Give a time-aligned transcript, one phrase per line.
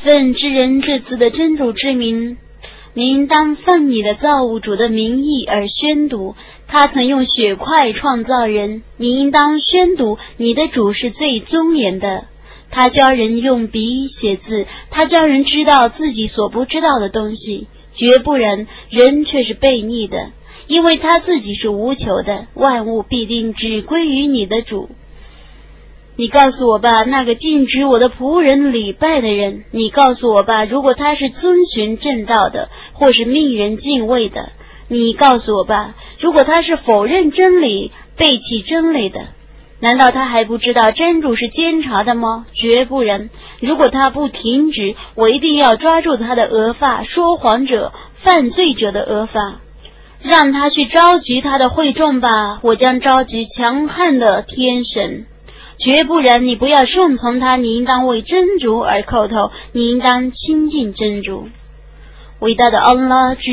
[0.00, 2.36] 奉知人至此的真主之名，
[2.94, 6.36] 你应当奉你的造物主的名义而宣读。
[6.68, 12.28] 他曾用血块创造人，你应当宣读你的主是最尊严的。
[12.70, 20.30] 他教人用笔写字，他教人知道自己所不知道的东西，绝不然，人却是悖逆的，
[20.68, 24.90] 因为他自己是无求的，万物必定只归于你的主。
[26.20, 34.50] 你告诉我吧，那个禁止我的仆人礼拜的人，你告诉我吧，如果他是遵循正道的，或是命人敬畏的，
[34.88, 39.28] 你告诉我吧，如果他是否认真理、背弃真理的，
[39.78, 42.46] 难道他还不知道真主是监察的吗？
[42.52, 43.30] 绝不然。
[43.60, 49.60] 如果他不停止，我一定要抓住他的额发，说谎者、犯罪者的额发，
[50.20, 52.58] 让他去召集他的会众吧。
[52.64, 55.26] 我将召集强悍的天神。
[55.78, 61.48] 绝不然，你不要顺从他，你应当为真主而叩头，你应当亲近真主。
[62.40, 63.46] 伟大的安拉之。